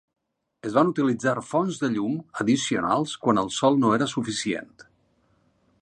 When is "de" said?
1.83-1.89